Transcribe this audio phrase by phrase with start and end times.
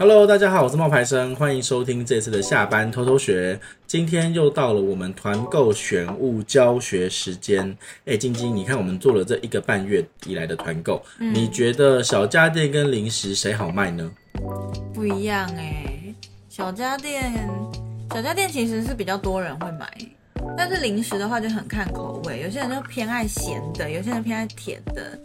[0.00, 3.60] Hello，大家好，我是冒牌生，欢迎收听这次的下班偷偷学。
[3.86, 7.76] 今天又到了我们团购选物教学时间。
[8.06, 14.10] 哎，晶晶，你看我们做了这一个半月以来的团购，嗯、你觉得小家电跟零食谁好卖呢？
[14.94, 16.14] 不一样哎，
[16.48, 17.30] 小家电，
[18.14, 19.86] 小家电其实是比较多人会买，
[20.56, 25.18] 但是零食的话就很看口味，有些人就偏爱咸的，有些人偏爱甜的。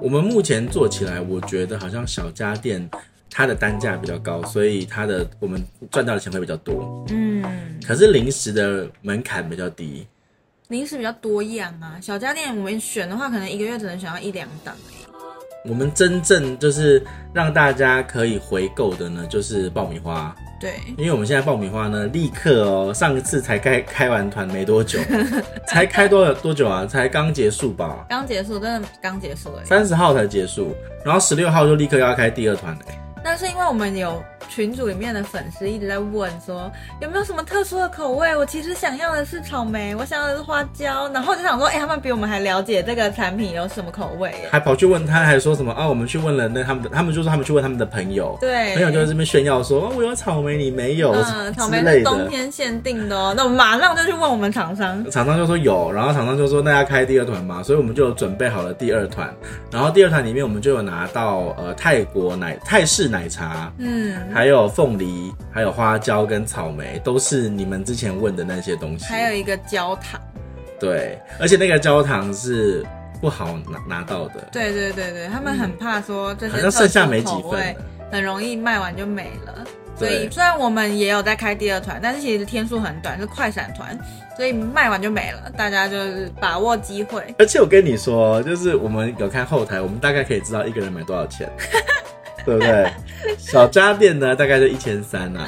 [0.00, 2.88] 我们目前做起来，我觉得好像小家电。
[3.30, 7.04] 它的单价比较高，所以它的我们赚到的钱会比较多。
[7.10, 7.42] 嗯，
[7.86, 10.06] 可是零食的门槛比较低，
[10.68, 11.98] 零食比较多样啊。
[12.00, 14.96] 小家电我们选的话，可能一个月只能选到一两档而已。
[15.68, 20.34] 我们真正就是让大家可以回购的呢，就是爆米花。
[20.58, 24.98] 对，因为我们现在爆米花呢，立刻哦，上一次才开开完团没多久，
[25.68, 26.86] 才开多多久啊？
[26.86, 28.04] 才刚结束吧？
[28.08, 29.50] 刚结束，真的刚结束。
[29.64, 30.74] 三十号才结束，
[31.04, 32.80] 然后十六号就立刻要开第二团了。
[33.22, 45.86] 那是因为我们有群组里面的粉丝一直在问说有没有什么特殊的口味，我其实想要的是草莓，我想要的是花椒，然后就想说，哎、欸，他们比我们还了解这个产品有什么口味，还跑去问他，还说什么啊？
[45.86, 59.32] 我们去问了那他们的，他们就说他们去问他们的朋友，对，朋友就在这边炫耀说，我有草莓，你没有，嗯，草莓是冬天限定的哦，那我们马上就去问我们厂商，厂商就说有，然后厂商就说那要开第二团嘛，所以我们就准备好了第二团，
[59.70, 65.32] 然后第二团里面我们就有拿到呃泰国奶泰式奶茶，嗯，还有凤梨。
[65.52, 69.04] 还有花椒跟草莓，都是你们之前问的那些东西。
[69.06, 70.20] 还有一个焦糖，
[70.78, 72.86] 对，而且那个焦糖是
[73.20, 74.48] 不好拿拿到的。
[74.52, 77.74] 对对对对，他们很怕说这些、嗯、好像剩下没几份，
[78.12, 79.66] 很容易卖完就没了。
[79.96, 83.98] 所以虽然我们也有在开第二团，但是其实天数很短，是快闪团，
[84.36, 85.50] 所以卖完就没了。
[85.56, 87.22] 大家就是把握机会。
[87.40, 91.50] 而且我跟你说，就是我们有看后台，我们大概可以知道一个人买多少钱。
[92.50, 92.90] 对不对？
[93.38, 95.46] 小家电呢，大概就一千三啊，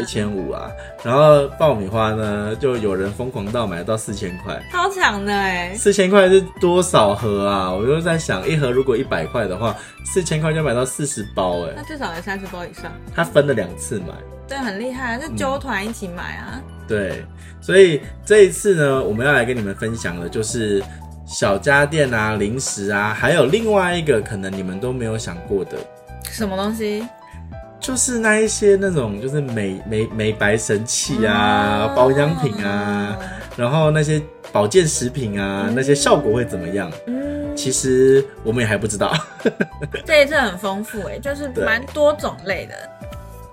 [0.00, 0.70] 一千五啊，
[1.04, 5.74] 然后爆米花呢，就有人疯狂到买到四千块，超强的哎！
[5.74, 7.70] 四千块是多少盒啊？
[7.70, 9.76] 我就在想，一盒如果一百块的话，
[10.06, 12.90] 四千块就买到四十包哎，那至少有三十包以上。
[13.14, 14.14] 他分了两次买，
[14.48, 16.54] 对，很厉害，是揪团一起买啊。
[16.54, 17.24] 嗯，对，
[17.60, 20.82] 所以这一次呢，我们要来跟你们分享的就是
[21.26, 25.76] 小家电啊、零食啊，还有另外一个可能你们都没有想过的。
[26.24, 27.06] 什么东西？
[27.80, 34.20] 就是那一些那种，就是美美美白神器啊，嗯、保养品啊，嗯、然后那些
[34.52, 36.90] 保健食品啊，嗯、那些效果会怎么样？
[37.06, 39.14] 嗯，其实我们也还不知道。
[40.04, 42.74] 这一次很丰富诶，就是蛮多种类的。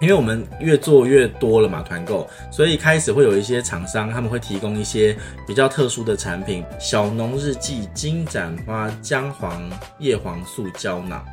[0.02, 5.16] 因为我们越做越多了嘛，团购，所以开始会有一些厂商他们会提供一些
[5.48, 9.62] 比较特殊的产品，小农日记金盏花姜黄
[10.00, 11.24] 叶黄素胶囊。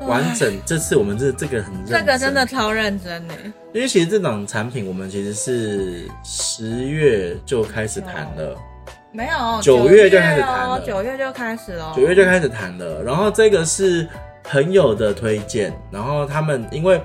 [0.06, 3.34] 完整，这次我们这这个很认真，这个真的超认真呢。
[3.72, 8.56] 因为其实这种产品我们其实是十月就开始谈了，
[9.12, 13.02] 没有九月就开始谈了，九月就开始了，九月就开始谈了。
[13.02, 14.06] 然后这个是
[14.44, 17.00] 朋友的推荐，然后他们因为。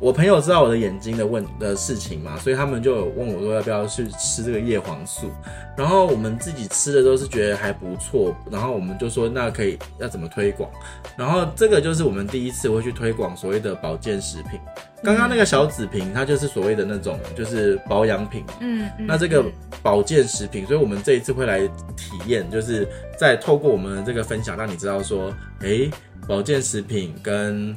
[0.00, 5.30] 我朋友知道我的眼睛的问的事情嘛，所以他们就有问我说要不要去吃这个叶黄素。
[5.76, 10.70] 然后我们自己吃的都是觉得还不错，然后我们就说那可以要怎么推广。
[11.18, 14.58] 然后这个就是我们第一次会去推广所谓的保健食品。
[15.02, 19.44] 刚刚那个小紫瓶它就是所谓的那种就是保养品，嗯，那这个
[19.82, 21.60] 保健食品，所以我们这一次会来
[21.94, 25.90] 体验，就是在透过我们的这个分享，让你知道说，诶，
[26.26, 27.76] 保健食品跟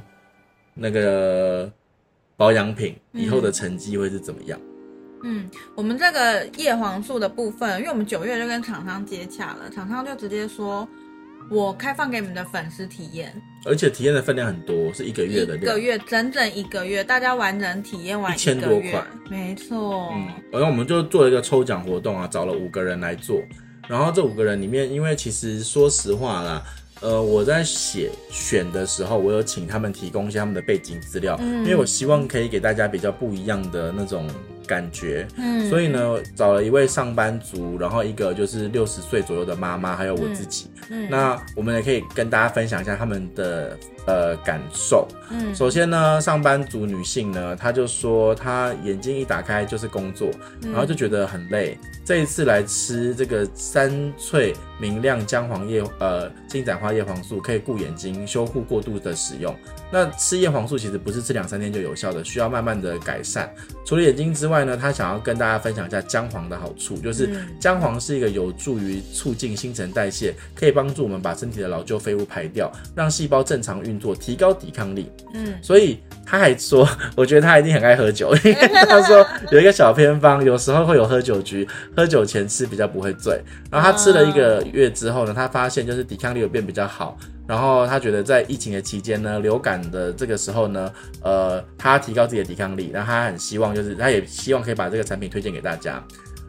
[0.74, 1.70] 那个。
[2.36, 4.60] 保养品以后的成绩会是怎么样？
[5.24, 10.86] 嗯，我们这个叶黄素的部分，因为我们九月就跟厂商接洽了，厂商就直接说，
[11.50, 13.34] 我开放给你们的粉丝体验，
[13.66, 20.10] 而且体验的分量很多，是一个月的量，一个月整整一个月，大家完整体验完一千多块，没错。
[20.14, 23.42] 嗯，然后我们就做了一个抽奖活动啊，找了五个人来做，
[23.88, 26.62] 然后这五个人里面，因为其实说实话啦。
[27.04, 34.26] 呃，我在写选的时候，我有请他们提供一些他们的背景资料，嗯，因为我希望可以给大家比较不一样的那种
[34.66, 50.30] 感觉，嗯，所以呢，找了一位上班族，然后一个就是六十岁左右的妈妈，还有我自己，嗯，那我们也可以跟大家分享一下他们的呃感受，嗯，首先呢，上班族女性呢，她就说她眼睛一打开就是工作，
[50.62, 51.78] 然后就觉得很累。
[52.06, 54.54] 这一次来吃这个三萃
[54.84, 59.56] 明亮姜黄叶呃金盏花叶黄素，可以顾眼睛，修护过度的使用。
[59.90, 63.50] 那吃叶黄素其实不是吃两三天就有效的，需要慢慢的改善。
[63.86, 67.30] 除了眼睛之外呢，他想要跟大家分享一下姜黄的好处，就是
[67.62, 75.10] 姜黄是一个有助于促进新陈代谢，可以帮助我们把身体的老旧废物排掉，让细胞正常运作，提高抵抗力。
[75.34, 76.00] 嗯，所以。
[76.34, 83.40] 他还说， 我觉得他一定很爱喝酒， 因为他说有一个小偏方，有时候会有喝酒局，喝酒前吃比较不会醉。
[83.70, 87.16] 然后他吃了一个月之后呢，他发现就是抵抗力有变比较好。
[87.46, 90.92] 然后他觉得在疫情的期间呢，流感的这个时候呢，
[91.22, 96.04] 呃，他提高自己的抵抗力，然后他很希望就是他也希望可以把这个产品推荐给大家。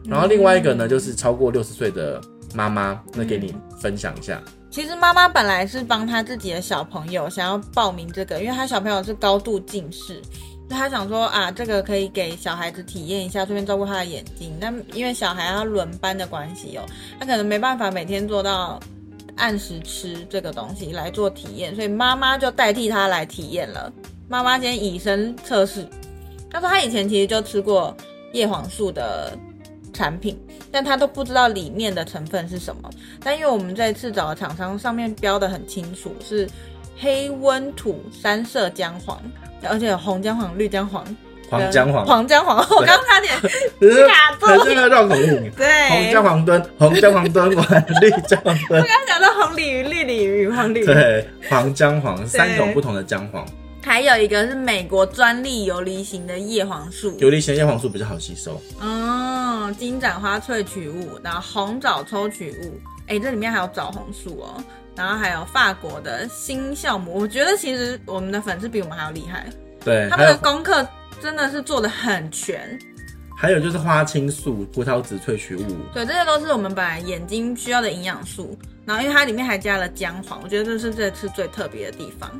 [0.09, 2.19] 然后另外一个呢，就是超过六十岁的
[2.55, 4.41] 妈妈，那给你分享一下。
[4.75, 10.21] 其实妈妈本来是帮她自己的小朋友想要报名这个，因为她小朋友是高度近视，
[10.67, 14.53] 所以她想说啊，这个可以给小孩子体验一下，顺便照顾他的眼睛。
[14.59, 16.83] 但因为小孩要轮班的关系哦，
[17.17, 18.77] 他可能没办法每天做到
[19.37, 23.89] 按时吃这个东西来做体验，所以妈妈就代替他来体验了。
[24.27, 25.87] 妈妈先以身测试，
[26.51, 27.95] 她说她以前其实就吃过
[28.33, 29.31] 叶黄素的
[29.95, 30.37] 产品。
[30.71, 32.89] 但他都不知道里面的成分是什么。
[33.23, 36.47] 但因为我们这次找的厂商上面标得很清楚，是
[36.99, 39.17] 黑温土三色姜黄，
[39.63, 41.05] 而且有红姜黄、绿姜黄、
[41.49, 42.57] 黄姜黄、黄姜黄。
[42.57, 43.33] 我刚刚差点
[44.07, 45.49] 卡住，还是那个绕口令。
[45.51, 48.81] 对，红姜黄炖，红姜黄炖完， 绿姜黄炖。
[48.81, 50.85] 我刚刚讲到红鲤鱼、绿鲤鱼、黄鲤鱼。
[50.85, 53.45] 对，黄姜黄三种不同的姜黄。
[53.85, 58.59] 还有一个是美国专利游离型的叶黄素，游离型叶黄素比较好吸收。
[58.81, 64.63] 嗯，金盏花萃取物，然后红枣抽取物，哎，这里面还有枣红素哦，
[64.95, 67.13] 然后还有法国的新酵母。
[67.13, 69.47] 我觉得其实我们的粉丝比我们还要厉害，
[69.83, 70.85] 对，他们的功课
[71.21, 72.77] 真的是做的很全。
[73.37, 78.57] 还有就是花青素、葡萄籽萃取物，对，这些都是我们本来眼睛需要的营养素。
[78.83, 82.31] 然后因为它里面还加了姜黄，我觉得这是这次最特别的地方。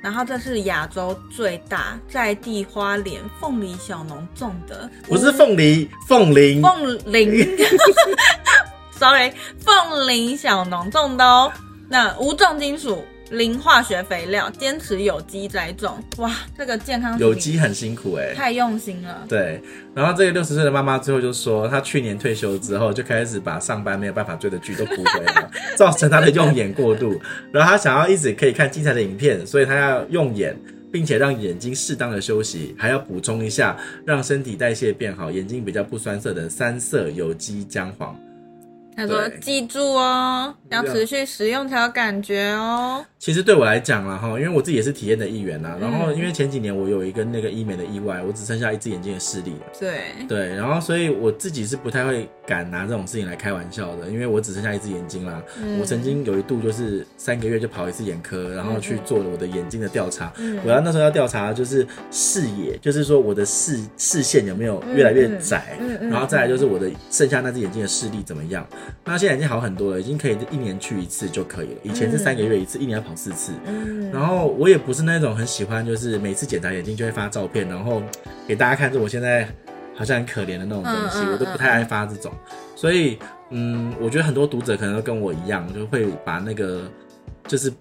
[0.00, 7.56] 然后这是亚洲最大在地花莲凤梨小农种的，不是凤梨，凤梨，凤梨，
[8.92, 11.52] sorry，凤梨小农种的哦，
[11.88, 13.04] 那无重金属。
[13.30, 19.26] 零化学肥料，坚持有机栽种，哇，这个健康有机很辛苦哎，太用心了。
[19.28, 19.60] 对，
[19.94, 27.20] 然后这个六十岁的妈妈最后就说，她去年退休之后就开始把上班没有办法追的剧都补回了， 造成她的用眼过度。
[27.52, 30.56] 然后她想要一直可以看精彩的影片，所以她要用眼，
[30.90, 33.76] 并且让眼睛适当的休息，还要补充一下，
[34.06, 38.18] 让身体代谢变好，眼睛比较不酸涩的三色有机姜黄。
[38.98, 45.76] 他说：“记住哦，要持续使用才有感觉哦。”其实对我来讲啦，哈，因为我自己也是体验的一员呐。
[45.80, 49.66] 然后因为前几年我有一个那个医美的意外，我只剩下一只眼睛的视力了。
[49.78, 55.40] 对对，然后所以我自己是不太会敢拿这种事情来开玩笑的，因为我只剩下一只眼睛啦。
[55.80, 60.32] 我曾经有一度就是三个月就跑一次眼科，然后去做了我的眼睛的调查。
[60.64, 68.66] 我要那时候要调查就是视野，就是说我的视视线有没有越来越窄，然后再来就是我的剩下那只眼睛的视力怎么样。
[69.04, 71.80] 那现在已经好很多了，已经可以一年去一次就可以了。
[71.82, 78.02] 以前是三个月一次，一年要跑四次，嗯，然后我也不是那种很喜欢，就是每次检查眼睛就会发照片，然后
[78.46, 79.48] 给大家看着我现在
[79.94, 82.32] 好像很可怜的那种东西，我都不太爱发这种。
[82.76, 83.18] 所以，
[83.50, 86.82] 嗯，我觉得很多读者可能都跟我一样，就会把那个
[87.46, 87.72] 就是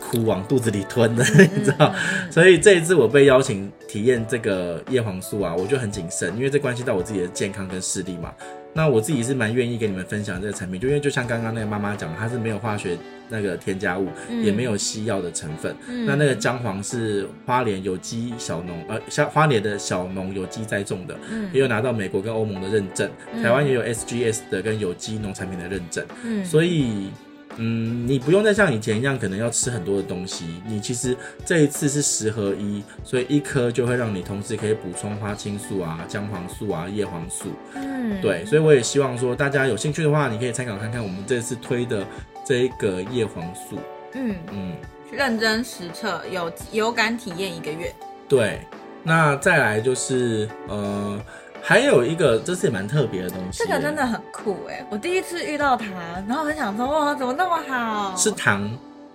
[0.00, 1.24] 哭往肚子里吞的，
[1.56, 1.94] 你知道。
[2.30, 8.32] 所以这一次我被邀请体验这个叶黄素啊，我就很谨慎，因为这关系到我自己的健康跟视力嘛。
[8.74, 12.98] 那我自己是蛮愿意跟你们分享这个产品，就因为就像刚刚那个妈妈讲的，它是没有化学
[13.28, 15.74] 那个添加物，嗯、也没有西药的成分。
[15.88, 26.04] 嗯、那那个姜黄是花莲有机小农，呃，像花莲的小农有机栽种的，嗯、也有拿到美国跟欧盟的认证，嗯、台湾也有 SGS 的跟有机农产品的认证。
[26.24, 27.10] 嗯，所以。
[27.56, 30.60] 嗯，你不用再像以前一样，可能要吃很多的东西。
[30.66, 37.48] 你其实这一次是十合一，所以一颗就会让你同时可以补充花青素啊、姜黄素啊、叶黄素。
[37.74, 42.04] 嗯，对，所以我也希望说，大家有兴趣的话，你可以参考看看我们这次推的
[42.44, 43.78] 这一个叶黄素。
[44.14, 44.76] 嗯嗯，嗯
[45.12, 47.92] 认真实测，有有感体验一个月。
[48.28, 48.60] 对，
[49.02, 51.20] 那再来就是呃。
[51.66, 53.64] 还有一个，这是也蛮特别的东西。
[53.64, 54.84] 这个真的很酷哎！
[54.90, 55.86] 我第一次遇到它，
[56.28, 58.14] 然后很想说，哇，怎么那么好？
[58.18, 58.70] 是糖，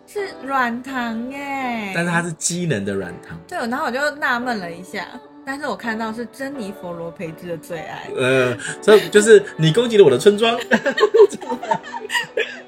[0.07, 1.91] 是软糖哎！
[1.93, 3.37] 但是它是机能的软糖。
[3.47, 5.05] 对，然后我就纳闷了一下，
[5.45, 8.09] 但是我看到是珍妮佛罗培兹的最爱。
[8.17, 10.57] 呃，所以就是你攻击了我的村庄。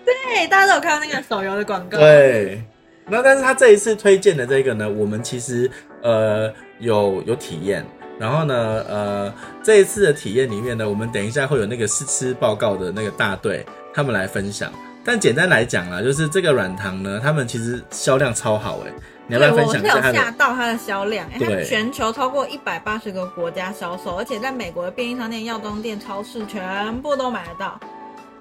[0.05, 1.97] 对，大家都有看到那个手游的广告。
[1.97, 2.63] 对，
[3.07, 5.67] 那但是他这一次推荐的这个呢，我们其实
[6.03, 7.83] 呃有有体验。
[8.21, 14.71] 然后呢，呃，这一次的体验里面呢，我们等一下会有那个试吃报告的那个大队，他们来分享。
[15.03, 18.93] 但简单来讲啦，就是这个软糖呢，他们其实销量超好诶。
[19.25, 20.07] 你要不要分享一下它的？
[20.09, 27.79] 我是有吓到它的销量，对它全球超过一百八十个国家销售，而且在美国的便利商店、药妆店、超市全部都买得到。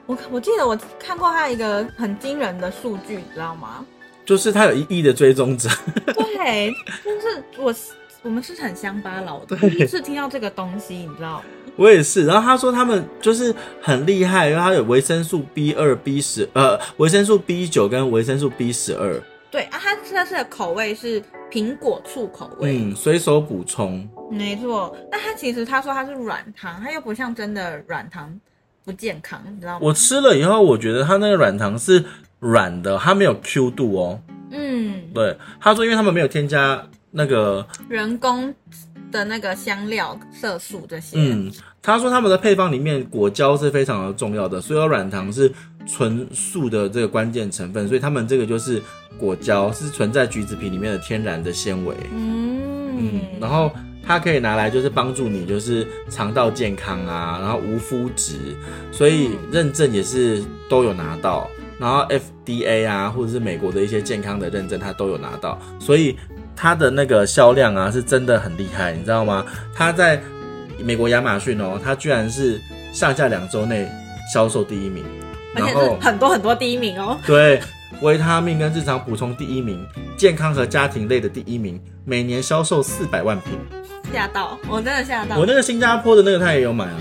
[0.04, 3.82] 我我记得我看过它一个很惊人的数据，你知道吗？
[4.26, 5.70] 就是它有一亿的追踪者。
[6.12, 6.70] 对，
[7.02, 7.74] 就是我。
[8.22, 11.42] 我们是很乡巴佬的，第一次听到这个东西，你知道？
[11.76, 12.26] 我也是。
[12.26, 19.18] 然后他说他们就是很厉害，因为他有维生素 B 二、B 十，呃，维生素 B 九跟维生素 B 十二。
[19.50, 24.06] 对啊，它它是的口味是苹果醋口味，嗯，随手补充。
[24.30, 28.38] 没错，那它其实他说它是软糖，它又不像真的软糖
[28.84, 29.78] 不健康，你知道吗？
[29.80, 32.04] 我吃了以后，我觉得它那个软糖是
[32.38, 34.20] 软的，它没有 Q 度哦。
[34.52, 38.54] 嗯，对，他说因为他们没有添加那个人工
[39.10, 41.16] 的那个香料、色素这些。
[41.18, 41.50] 嗯，
[41.82, 45.52] 他说他们的配方里面果胶是非常的重要的，所以软糖是
[45.86, 48.80] 纯素的这个关键成分，所以他们这个就是
[49.18, 51.94] 果胶是存在橘子皮里面的天然的纤维。
[52.12, 52.60] 嗯
[52.98, 53.72] 嗯，然后
[54.04, 58.36] 它可以拿来就是帮助你就是肠道健康啊，然后无麸质，
[58.92, 61.48] 所以认证也是都有拿到。
[61.78, 62.06] 然后
[62.44, 66.14] FDA 啊，或者是美国的一些健康的认证，它都有拿到，所以
[66.60, 69.46] 它的那个销量啊，是真的很厉害，你知道吗？
[69.74, 70.20] 它在
[70.78, 72.60] 美国亚马逊哦，它居然是
[72.92, 73.90] 上架两周内
[74.30, 75.02] 销售第一名，
[75.56, 77.18] 而且是很多很多第一名哦。
[77.26, 77.62] 对，
[78.02, 79.82] 维他命跟日常补充第一名，
[80.18, 83.58] 健康和家庭类的第一名，每年销售四百万瓶，
[84.12, 85.38] 吓到，我真的吓到。
[85.38, 86.96] 我那个新加坡的那个他也有买啊。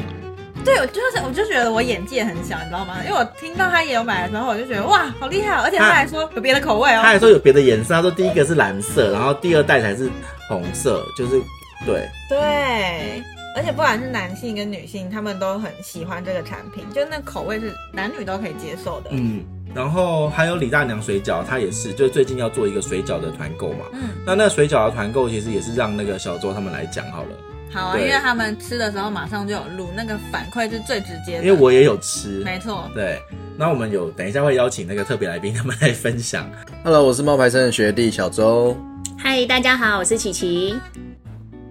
[0.69, 2.97] 对，我就是，我就觉得我眼界很小，你知道吗？
[3.03, 5.61] 因为我听到他也有买的时候，我就觉得哇，好厉害哦！
[5.63, 7.01] 而且他还说有别的口味哦。
[7.01, 10.09] 他还说有别的颜色，他说第一个是蓝色，然后第二代才是
[10.47, 11.41] 红色，就是
[11.85, 13.23] 对对。
[13.55, 19.09] 而且不管是男性跟女性，他们都很喜欢这个产品，就那口味是男女都可以接受的。
[19.11, 23.85] 嗯，然后还有李大娘水饺，他也是，就是最近要做一个水饺的团购嘛。
[23.91, 27.29] 嗯，那那个水饺的团购其实也是让那个小周他们来讲好了。
[27.71, 31.45] 好啊，因为他们吃的时候马上就有录，那个反馈是最直接的。
[31.45, 32.89] 因为我也有吃，没错。
[32.95, 33.21] 对，
[33.55, 36.49] 那我们有等一下会邀请那个特别来宾他们来分享。
[36.83, 38.75] Hello，我是冒牌生的学弟小周。
[39.17, 40.75] 嗨，大家好，我是琪琪。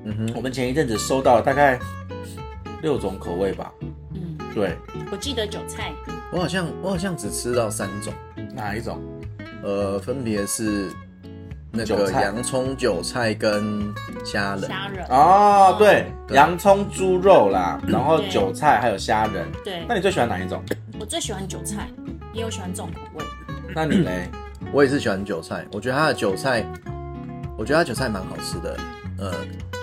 [0.05, 1.79] 嗯哼，我们前一阵子收到了大概
[2.81, 3.73] 六种口味吧。
[4.15, 4.77] 嗯，对。
[5.11, 5.93] 我记得韭菜，
[6.31, 8.15] 我好像我好像只吃到三种，
[8.55, 9.03] 哪一种？
[9.65, 10.89] 呃，分别是。
[11.71, 13.95] 那个洋葱、韭菜跟
[14.25, 14.69] 虾仁。
[14.69, 19.47] 虾仁哦，对，洋葱、猪肉啦，然后韭菜还有虾仁。
[19.65, 20.63] 对，那你最喜欢哪一种？
[20.99, 21.89] 我最喜欢韭菜，
[22.33, 23.25] 也有喜欢重口味。
[23.75, 24.29] 那你嘞？
[24.73, 26.65] 我也是喜欢韭菜，我觉得它的韭菜，
[27.57, 28.77] 我觉得它韭菜蛮好吃的。
[29.19, 29.33] 呃，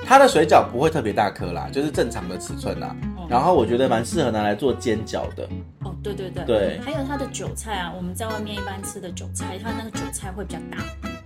[0.05, 2.95] 它的水饺不会特别大颗啦，就是正常的尺寸啦。
[3.27, 5.47] 然后我觉得蛮适合拿来做煎饺的。
[5.83, 6.45] 哦，对对对。
[6.45, 6.79] 对。
[6.79, 10.77] 还有它的韭菜啊，我们在外面一般吃的韭菜，它那个韭菜会比较大。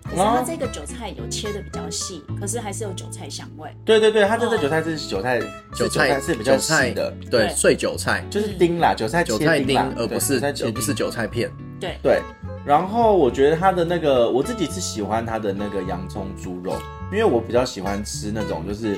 [0.10, 3.70] 可是它这个韭菜有切的比较细，可是还是有韭菜香味。
[3.86, 5.40] 对对对，它这个韭菜是韭菜，
[5.76, 11.52] 韭菜是比较细的，对，碎韭菜就是丁啦，韭菜韭菜丁，而不是而不是韭菜片。
[11.80, 12.22] 对对，
[12.66, 16.74] 然后我觉得它的那个，我自己是喜欢它的那个洋葱猪肉，
[17.12, 18.98] 因为我比较喜欢吃那种就是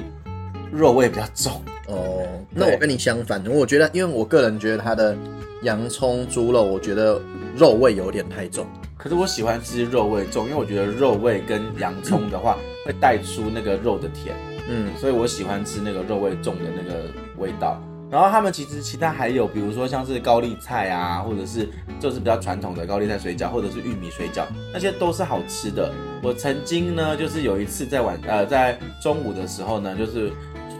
[0.71, 1.61] 肉味比较重。
[1.87, 5.15] 哦，那我跟你相反，我觉得，因为我个人觉得它的
[5.61, 7.21] 洋葱猪肉，我觉得
[7.55, 8.65] 肉味有点太重。
[9.01, 12.55] 可是我喜欢吃肉味重，因为我觉得肉味跟洋葱的话
[12.85, 14.35] 会带出那个肉的甜，
[14.69, 17.05] 嗯，所以我喜欢吃那个肉味重的那个
[17.37, 17.81] 味道。
[18.11, 21.67] 然后他们其实其他还有，比如说像是高丽菜啊，或者是
[21.99, 25.91] 就是比较传统的高丽菜水饺，或者是玉米水饺，那些都是好吃的。
[26.21, 30.31] 我曾经呢，就是有一次在晚呃在中午的时候呢，就是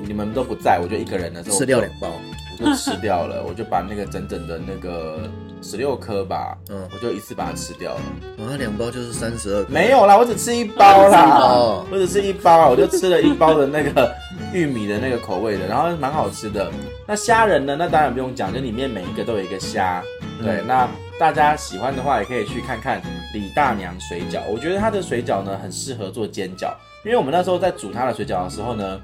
[0.06, 5.20] 你们都不在，我就一个人的时候吃掉两包，我就吃掉了，我就把那个整整的那个。
[5.64, 8.02] 十六颗吧，嗯，我就一次把它吃掉了。
[8.40, 9.70] 哇，那两包就是三十二颗。
[9.72, 14.12] 没有啦，我只吃一包啦，哦，我只吃一包啊，我就吃了一包的那个
[14.52, 16.72] 玉米的那个口味的，然后蛮好吃的。
[17.08, 17.76] 那虾仁呢？
[17.78, 20.02] 那当然不用讲，就里面每一个都有一个虾。
[20.42, 20.90] 对，嗯、那
[21.20, 23.00] 大家喜欢的话，也可以去看看
[23.32, 24.42] 李大娘水饺。
[24.52, 26.74] 我觉得它的水饺呢，很适合做煎饺，
[27.06, 29.00] 因为我们那时候在煮它的水饺的时候呢，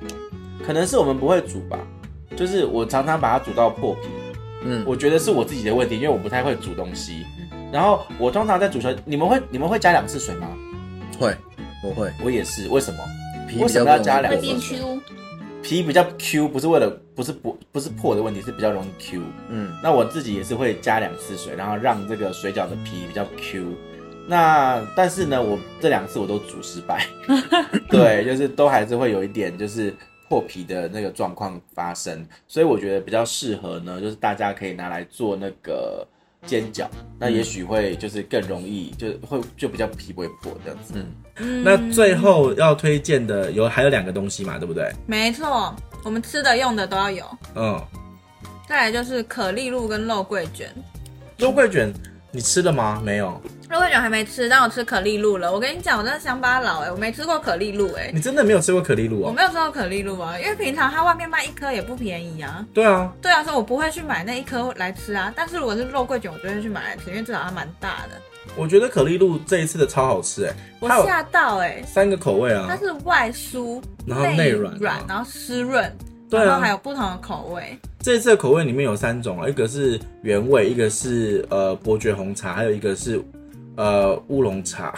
[0.66, 1.78] 可能是我们不会煮吧，
[2.36, 4.08] 就是我常常把它煮到破皮。
[4.64, 7.26] 嗯，我觉得是我自己的问题，因为我不太会煮东西。
[7.72, 10.48] 然后我通常在煮水，你们会你们会加两次水吗？
[11.20, 11.36] 会，
[11.84, 12.68] 我会，我也是。
[12.70, 13.00] 为什么？
[13.48, 15.00] 皮为什么要加两次 Q。
[15.62, 19.22] 皮比较 Q，不是为了不是不不是破的问题，是比较容易 Q。
[19.50, 23.64] 嗯，那我自己也是会加两次水，然后让这个水饺的皮比较 Q。
[24.28, 27.06] 那但是呢，我这两次我都煮失败。
[27.90, 29.94] 对，就是都还是会有一点就是。
[30.28, 36.06] 破皮的那个状况发生，所以我觉得比较适合呢，就是大家可以拿来做那个
[36.46, 36.88] 煎饺，
[37.20, 40.94] 那也许会就是更容易，就会就比较皮不会破这样子。
[41.38, 44.92] 嗯，那最后要推荐的有还有两个东西嘛，对不对？
[45.06, 47.26] 没错，我们吃的用的都要有。
[47.56, 47.82] 嗯，
[48.68, 50.70] 再来就是可丽露跟肉桂卷。
[51.38, 51.94] 肉桂卷
[52.32, 53.02] 你吃了吗？
[53.04, 53.42] 没有。
[53.70, 55.52] 肉桂卷还没吃，但我吃可丽露了。
[55.52, 58.12] 我跟你讲，我真的乡巴佬哎，我没吃过可丽露哎。
[58.14, 59.28] 你真的没有吃过可丽露啊？
[59.28, 62.66] 我没有吃过可丽露啊，因为平常它外面卖一颗也不便宜啊。
[62.74, 63.12] 对啊。
[63.22, 65.34] 对啊，所以我不会去买那一颗来吃啊。
[65.36, 68.22] 但是如果是肉桂卷，我就会去买来吃，因为至少它蛮大的。
[68.56, 75.94] 我觉得可丽露这一次的超好吃哎，我吓到哎，三个口味啊，它是外酥，然后内软，软，然后湿润。
[76.30, 77.78] 对啊，然后还有不同的口味。
[78.00, 83.22] 这次的口味里面有三种啊，一个是原味，一个是呃伯爵红茶，还有一个是
[83.76, 84.94] 呃乌龙茶。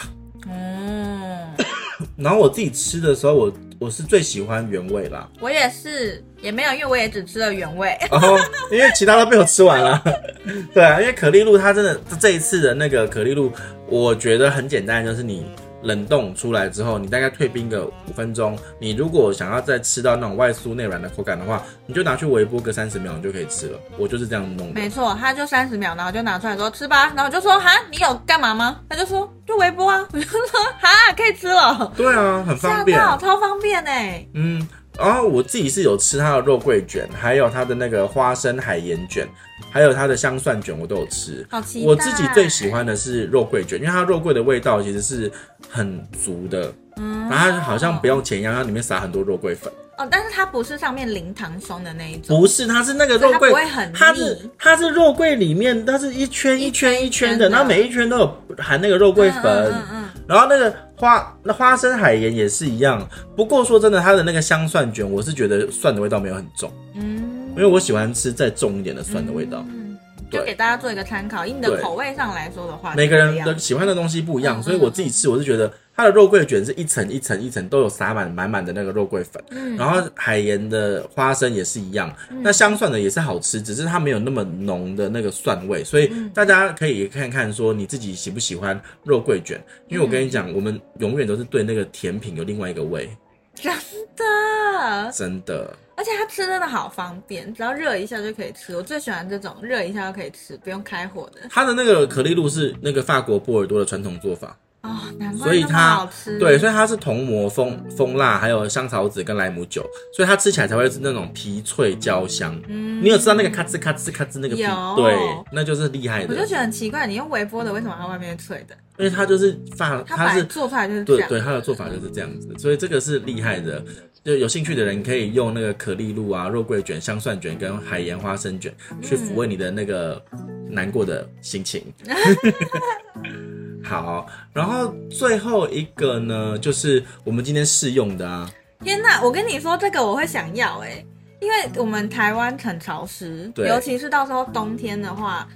[0.48, 1.48] 嗯。
[2.16, 5.30] 然后我自己吃的时候，我我是最喜欢原味啦。
[5.42, 7.98] 我也是，也没有，因为我也只吃了原味。
[8.10, 8.38] 然后
[8.72, 10.02] 因为其他都被我吃完了。
[10.74, 13.52] 对啊，因为可丽露它真的这一次的那个可丽露，
[13.88, 15.46] 我觉得很简单，就是你。
[15.82, 18.58] 冷冻出来之后，你大概退冰个五分钟。
[18.80, 23.80] 你如果想要再吃到那种外酥内软的口感的话，你就拿去微波个三十秒，你就可以吃了。
[23.98, 24.74] 我就是这样弄的。
[24.74, 27.08] 没错，他就三十秒，然后就拿出来说吃吧。
[27.16, 28.80] 然后我就说哈，你有干嘛吗？
[28.90, 30.08] 他就说就微波啊。
[30.12, 30.40] 我就说
[30.80, 31.92] 哈，可以吃了。
[31.96, 34.26] 对啊，很方便，超方便哎。
[34.34, 34.68] 嗯。
[34.98, 39.28] 然后我自己是有吃它的肉桂卷，还有它的那个花生海盐卷，
[39.72, 41.46] 还有它的香蒜卷，我都有吃。
[41.50, 41.88] 好期待！
[41.88, 45.32] 我自己最喜欢的是肉桂卷，因为它肉桂的味道其实是
[45.70, 49.72] 很足的，嗯，然后它好像不用钱一样，它里面撒很多肉桂粉。
[49.98, 59.99] 哦，但是它不是上面淋糖霜的那一种，不是，它是那个肉桂，它不会很腻，它是它是肉桂里面，它是一圈一圈一圈的，然后每一圈都有含那个肉桂粉，嗯嗯，嗯，
[60.30, 63.06] 然后那个花那花生海盐也是一样。
[63.36, 69.66] 不过说真的，它的那个香蒜卷，我是觉得蒜的味道没有很重，嗯，因为我喜欢吃再重一点的蒜的味道。
[69.68, 69.98] 嗯
[70.32, 93.10] 就给大家做一个参考，以你的口味上来说的话，每个人的喜欢的东西不一样，嗯、所以我自己吃，我是觉得它的肉桂卷是一层一层一层都有撒满满满的那个肉桂粉，嗯，然后海盐的花生也是一样，嗯、那香蒜的也是好吃，只是它没有那么浓的那个蒜味，所以大家可以看看说你自己喜不喜欢肉桂卷，因为我跟你讲，我们永远都是对那个甜品有另外一个味，
[93.56, 93.74] 真
[94.16, 95.76] 的，真的。
[95.98, 98.74] 而且它吃真的好方便，只要热一下就可以吃。
[98.74, 101.42] 我最喜欢这种热一下就可以吃，不用开火的。
[101.50, 106.40] 它的那个可丽露是那个法国波尔多的传统做法哦，难怪那么好吃。
[106.40, 112.58] 对，所以它是铜膜、蜂蜂蜡，还有香草籽跟莱姆酒，所以它吃起来才会是那种皮脆焦香。
[112.68, 114.62] 嗯，你有知道那个咔吱咔吱咔吱那个皮？
[114.62, 115.16] 有对，
[115.52, 116.34] 那就是厉害的。
[116.34, 118.76] 我就觉得很奇怪，你用微波的，为什么它外面脆的？
[118.98, 121.30] 因为它就是发，它是做出来就是这样。
[121.30, 123.84] 对对，它的做法就是这样子，所以这个是厉害的。
[124.22, 130.22] 就有兴趣的人可以用那个可丽露啊、肉桂卷、香蒜卷跟海盐花生卷去抚慰你的那个
[130.70, 131.82] 难过的心情。
[133.90, 138.48] 好，然后最后一个呢，就是我们今天试用的啊。
[138.84, 141.04] 天哪，我跟你说这个我会想要哎，
[141.42, 145.48] 因为我们台湾很潮湿，对尤其是到时候冬天的话，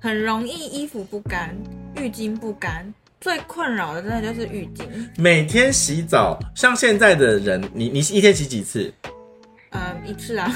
[0.00, 1.56] 很容易衣服不干、
[1.96, 2.92] 浴巾不干。
[3.20, 4.84] 最困扰的真的就是浴巾，
[5.16, 8.92] 每天洗澡，像现在的人，你你一天洗几次？
[10.06, 10.50] 嗯，一次啊。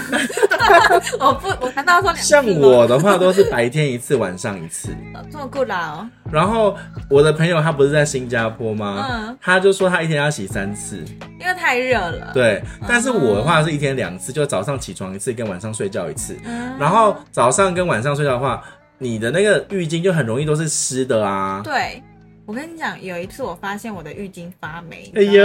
[1.19, 2.23] 我 不，我难道说两次？
[2.23, 4.95] 像我的话都是白天一次，晚上一次。
[5.31, 6.09] 这么酷啦哦。
[6.31, 6.77] 然后
[7.09, 9.07] 我的朋友他不是在新加坡吗？
[9.11, 9.39] 嗯。
[9.41, 10.97] 他就说他一天要洗三次，
[11.41, 12.31] 因为太热了。
[12.33, 16.37] 对，但是我的话是一天两次，就早上起床一次，跟晚上睡觉一次。
[16.45, 16.77] 嗯。
[16.79, 18.63] 然后早上跟晚上睡觉的话，
[18.99, 21.61] 你的那个浴巾就很容易都是湿的啊。
[21.65, 22.03] 对。
[22.51, 25.45] 我跟你讲，有一次我发现我的浴巾发霉，哎呀，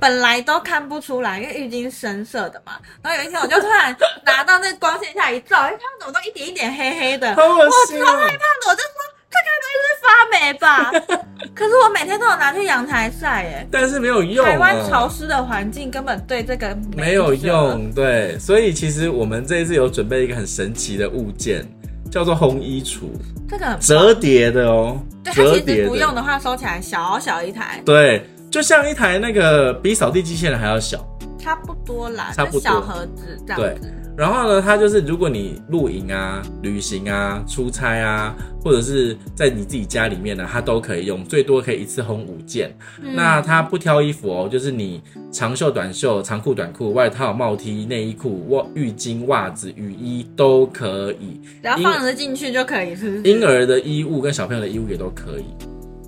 [0.00, 2.80] 本来都看不出来，因为浴巾深色的嘛。
[3.02, 8.70] 然后有一天我就突然 拿到那光线下一照，哎，它怎么都一点一点黑黑的，好恶心，我超害怕的。
[8.70, 8.90] 我就说
[9.28, 10.90] 这该不会是发霉吧？
[11.54, 14.42] 可是我每天都有拿去阳台晒，耶，但是没有用。
[14.42, 18.38] 台湾潮湿的环境根本对这个没，没有用，对。
[18.38, 21.66] 所以其实我们这一次有准备一个很神奇的物件。
[22.10, 23.04] 叫做烘衣橱，
[23.48, 25.00] 这个折叠的哦。
[25.22, 27.80] 对，它其实不用的话，收起来小小一台。
[27.84, 30.98] 对，就像一台那个比扫地机器人还要小，
[31.38, 33.94] 差不多啦，差不多小盒子这样子。
[34.20, 34.26] 对。
[34.26, 42.70] 然后呢，它就是如果你露营啊、旅行啊、出差啊，或者是在你自己家里面呢，它都可以用，最多可以一次烘五件。
[43.02, 45.02] 嗯、那它不挑衣服哦，就是你
[45.32, 53.22] 长袖、短袖、长裤、短裤、外套、帽 T、内衣裤、袜、浴巾、袜子、雨衣都可以，只要放得进去就可以，是不是？
[53.22, 55.44] 婴儿的衣物跟小朋友的衣物也都可以。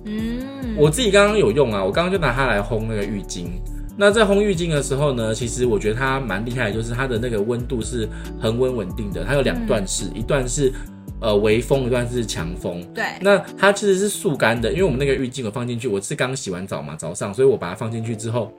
[0.05, 3.45] 嗯，我自己刚刚有用啊，我刚刚就拿它来烘那个浴巾。
[3.95, 8.09] 那在烘浴巾的时候呢，其实我觉得它蛮厉害，就是它的那个温度是
[8.41, 9.23] 恒温稳定的。
[9.23, 10.73] 它有两段式，嗯、一段是
[11.21, 12.83] 呃微风，一段是强风。
[12.93, 13.05] 对。
[13.21, 18.51] 那它其实是速干的，因为我们那个浴巾我放进去，我是刚洗完澡嘛，早上，所以我把它放进去之后，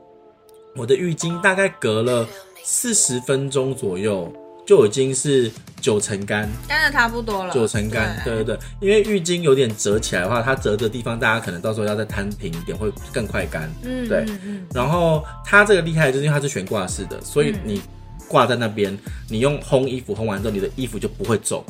[0.77, 2.27] 我的浴巾大概隔了
[2.63, 4.33] 四十分钟左右
[4.67, 5.51] 就已经是
[5.81, 7.53] 九成干，干的差不多了。
[7.53, 13.71] 九成干，对对对，因为浴巾有点折起来的话，它折的地方大家可能到时候要再摊平一点，会更快干。
[13.83, 14.25] 嗯，对。
[14.73, 17.83] 然后它这个厉害就是因为它是悬挂式的，所以你
[18.27, 18.99] 挂在那边，嗯、
[19.29, 21.63] 你用烘衣服烘完之后，你的衣服就不会皱。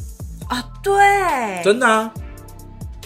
[0.48, 0.94] 啊，对，
[1.64, 2.12] 真的啊，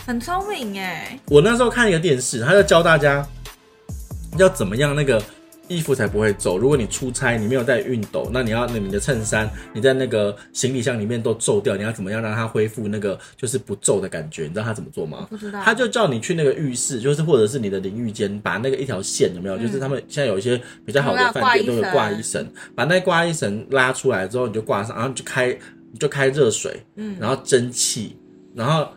[0.07, 1.19] 很聪明哎。
[1.29, 3.27] 我那时候看一个电视，他就教大家
[4.37, 5.23] 要怎么样那个。
[5.69, 6.59] 衣服才不会皱。
[6.59, 14.45] 如果你出差，你没有带熨斗，那你要那你的衬衫，你在那个行李箱里面都皱掉，你要怎么样让它恢复那个就是不皱的感觉？
[14.45, 15.27] 你知道他怎么做吗？
[15.31, 15.63] 不知道。
[15.63, 19.57] 他就叫你去那个浴室，就是或者是你的淋浴间，把那个一条线有没有？
[19.57, 25.49] 嗯、就是他们现在有一些比较好的饭店都有挂衣绳，把那挂衣绳拉出来之后，你就挂上，然后就开
[25.93, 28.17] 你就开热水，嗯，然后蒸汽，
[28.55, 28.89] 然后。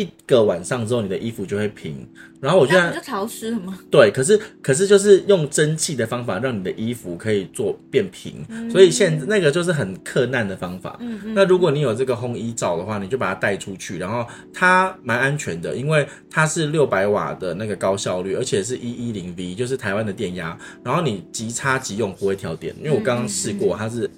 [0.00, 2.06] 一个晚上之后，你的衣服就会平。
[2.40, 3.78] 然后我觉得就潮湿了吗？
[3.90, 8.32] 对，可是可是就是用蒸汽的方法让你的衣服可以做变平。
[8.48, 10.96] 嗯、所以现在那个就是很克难的方法。
[11.00, 11.34] 嗯嗯。
[11.34, 20.56] 那如果你有这个烘衣罩的话，你就把它带出去，然后它蛮安全的，因为它是六百瓦的那个高效率，而且是一一零 V，就是台湾的电压。
[20.82, 24.08] 然后你即插即用，不会跳电，因为我刚刚试过，它是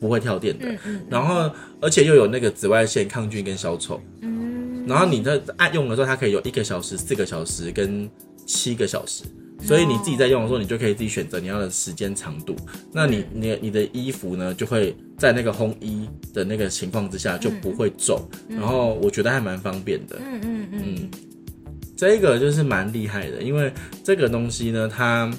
[0.00, 0.66] 不会跳电的。
[0.68, 1.00] 嗯嗯。
[1.08, 1.48] 然后
[1.80, 4.00] 而且又有那个紫外线抗菌跟消臭。
[4.22, 4.47] 嗯。
[4.88, 8.08] 然后你在按用的时候，它可以有一个小时、四个小时跟
[8.46, 9.24] 七个小时，
[9.60, 12.56] 所以你自己在用的时候，你就可以自己选择你要的时间长度。
[12.92, 18.28] 那你你你的衣服呢，就会在那个烘衣的那个情况之下就不会皱。
[18.48, 20.18] 然后我觉得还蛮方便的。
[20.20, 21.10] 嗯嗯嗯，
[21.96, 23.72] 这个就是蛮厉害的，因为
[24.02, 25.30] 这个东西呢，它。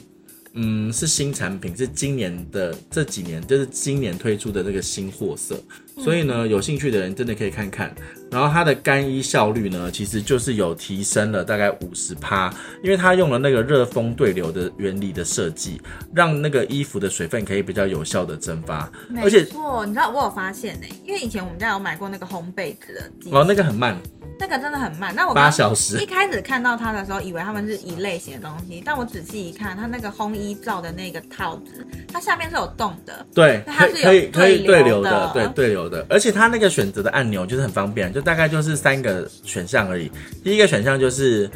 [0.53, 5.55] 嗯，是新产品，是今年的这几年，就是今年推出的这个新货色，
[5.99, 7.93] 所以呢，有兴趣的人真的可以看看。
[8.31, 15.81] 然后它的干衣效率呢，其实就是有提升了大概五十趴，因为它用了那个热风对流的原理的设计，
[16.13, 18.89] 让那个衣服的水分可以比较有效的蒸发。
[19.21, 23.97] 而且，错，你知道我有发现呢、欸，因为以前我们家有买过那个烘被子的机，哦，那个很慢。
[24.41, 25.13] 那个真的很慢。
[25.13, 26.01] 那我八小时。
[26.01, 33.25] 一开始看到它的时候，以为它们是一类型的东西，但我仔细一看，它那个烘衣罩的那个套子，它下面是有洞的。
[33.35, 36.06] 对，它是有可以可以对流的，对对流的。
[36.10, 40.12] 而且它那个选择的按钮就是很方便，就大概就是三个选项而已。
[40.43, 41.49] 第一个选项就是。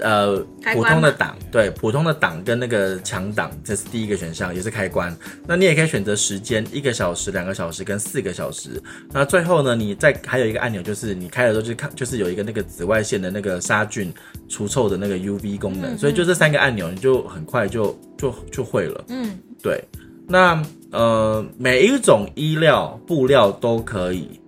[0.00, 0.36] 呃，
[0.74, 5.16] 普通的档，对，普通的档跟那个强档，这是第一个选项，也是开关。
[5.44, 8.80] 那你也可以选择时间，一个小时、两个小时跟四个小时。
[9.10, 14.14] 那最后呢，你再还有一个按钮，就是你开的时候就看，就是有一个那个紫外线的那个杀菌
[14.48, 15.90] 除臭的那个 UV 功能。
[15.90, 19.04] 嗯嗯，所以就这三个按钮，你就很快就就就会了。
[19.08, 19.82] 嗯，对。
[20.28, 24.40] 那呃，每一种衣料布料都可以。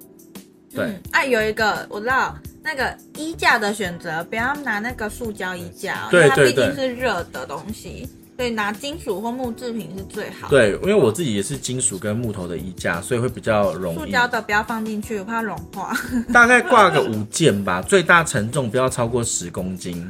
[0.75, 2.37] 对，哎、嗯啊，有一个我知道。
[2.63, 10.51] 那个衣架的选择，不要拿那个塑胶衣架，对因为它毕竟是热的东西，所以拿金属或木制品是最好的。
[10.51, 13.99] 对，因为我自己也是金属跟木头的衣架，所以会比较容易。
[13.99, 15.97] 塑胶的不要放进去，我怕融化。
[16.35, 20.07] 大概挂个五件吧，最大承重不要超过十公斤。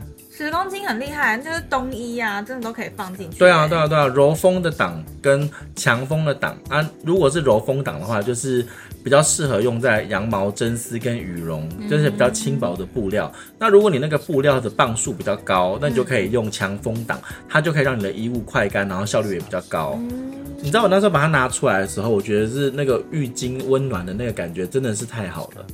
[0.47, 3.39] 十公斤很厉害，就是冬衣啊，真的都可以放进去。
[3.39, 8.67] 对啊，对啊，对啊，柔风的档跟强风的档啊，如果是柔风档的话，就是
[9.05, 13.31] 比较适合用在羊毛、真丝跟羽绒，就是比较轻薄的布料。
[13.35, 19.99] 嗯、那如果你那个布料的磅数比较高，那你就可以用强风档，它就可以让你的衣物快干，然后效率也比较高。
[19.99, 25.67] 嗯、你知道我那时候把它拿出来的时候，我觉得是那个浴巾温暖的那个感觉真的是太好了。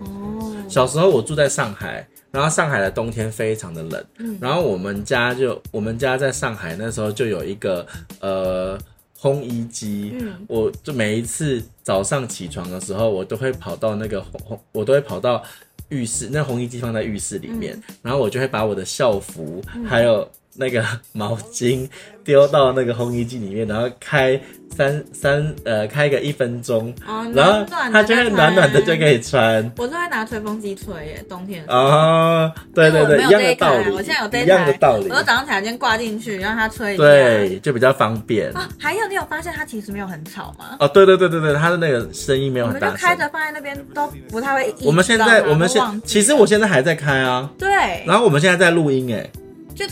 [0.00, 2.06] 哦，小时候我住在上海。
[2.32, 7.86] 然后上海的冬天非常的冷，嗯，然后我们家就我们家在上海那时候就有一个
[8.20, 8.78] 呃
[9.20, 15.42] 烘衣机，嗯，我就每一次早上起床的时候，我都会跑到那个烘，我都会跑到
[15.90, 21.88] 浴室，那烘衣机放在浴室里面，嗯，然后我就会把我的校服还有那个 毛巾
[22.24, 24.40] 丢到那个烘衣机里面，然后开。
[24.74, 27.62] 三三呃，开个一分钟，哦、然后
[27.92, 29.62] 它就会暖暖的就可以穿。
[29.76, 31.76] 我都会拿吹风机吹耶，冬天啊。
[31.76, 33.90] 哦，对对对，一样的道理。
[33.90, 35.10] 我现在有这一台，一样的道理。
[35.10, 37.02] 我早上起来先挂进去，让它吹一下。
[37.04, 38.50] 对，就比较方便。
[38.56, 40.78] 啊，还有你有发现它其实没有很吵吗？
[40.80, 42.86] 哦，对对对对对，它的那个声音没有很大。
[42.86, 44.74] 我们就开着放在那边都不太会。
[44.80, 47.50] 我们现在我们现其实我现在还在开啊。
[47.58, 47.68] 对。
[48.06, 49.30] 然后我们现在在录音哎。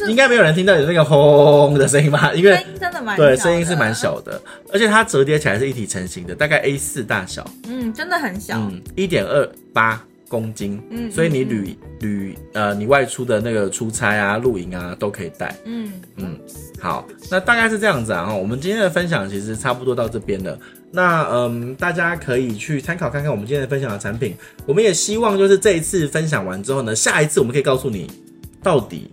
[0.08, 2.32] 应该没有人听到有那个轰的声音吧？
[2.36, 4.40] 因为声音真的蛮对，声音是蛮小的，
[4.72, 7.48] 而且它折叠起来是一体成型的，大概 A 四大小。
[7.68, 8.56] 嗯，真的很小。
[8.58, 10.80] 嗯，一点二八公斤。
[10.90, 15.54] 嗯，所以你旅旅呃，你外出的那个出差啊、露营啊都可以带。
[15.64, 16.38] 嗯嗯，
[16.78, 18.32] 好，那大概是这样子啊。
[18.34, 20.58] 我们今天的分享其实差不多到这边了。
[20.92, 24.36] 那嗯，大家可以去参考看看我们今天分享的产品。
[24.66, 28.10] 我们也希望就是这一次分享完之后呢，下一次我们可以告诉你
[28.62, 29.10] 到底。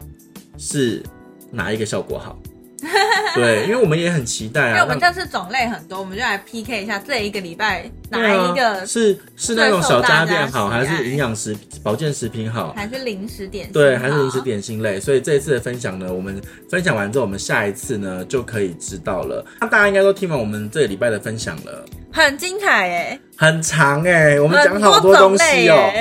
[0.58, 1.04] 是
[1.52, 2.38] 哪一个效果好？
[3.34, 4.70] 对，因为我们也很期待啊。
[4.70, 13.74] 因为我们这次种类很多，我们就来 PK 一下这一个礼拜哪一个、啊、是是那种小家电好，还是营养食保健食品好，还是零食点心？
[13.74, 15.00] 对，还是零食点心类。
[15.00, 16.40] 所以这一次的分享呢，我们
[16.70, 19.44] 分享完之后，我们下一次呢就可以知道了。
[19.60, 21.84] 那大家应该都听完我们这个礼拜的分享了，
[22.24, 25.92] 很精彩哎，很长哎，我们讲好多东西哦。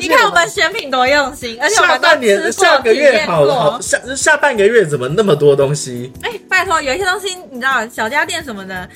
[0.00, 6.12] 你看我们选品多用心，而且我们下半年下个月好好下下半个月怎么那么多东西？
[6.22, 8.88] 哎、欸，拜托，有一些东西你知道，小家电什么的。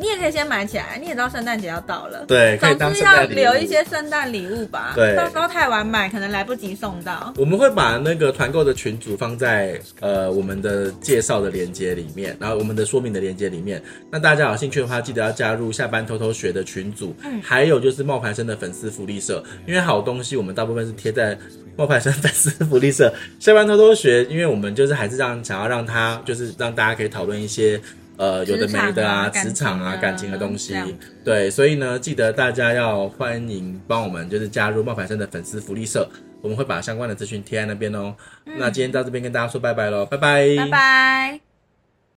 [0.00, 4.92] 你也可以先买起来，你也知道圣诞节要到了，对，可以当总是要留一些圣诞礼物吧。
[4.94, 7.32] 对，到时候太晚买，可能来不及送到。
[7.36, 13.82] 我们会把那个团购的群组放在呃我们的介绍的链接里面，然后我们的说明的链接里面。
[14.10, 17.14] 那大家有兴趣的话，记得要加入下班偷偷学的群组。
[17.24, 21.36] 嗯，还有就是冒牌生的粉丝福利社，因为好东西我们大部分是贴在
[21.76, 23.12] 冒牌生粉丝福利社。
[23.40, 27.80] 下班偷偷学，因为我们就是还是这样想要让他就是让大家可以讨论一些。
[28.18, 30.74] 呃，有的没的啊，职场啊，感情的东西，
[31.24, 36.06] 对，所以呢，记得大家要欢迎帮我们，就是加入冒牌生的粉丝福利社，
[36.42, 38.14] 我们会把相关的资讯贴在那边哦。
[38.44, 41.47] 嗯、那今天到这边跟大家说拜拜喽，拜拜，拜拜。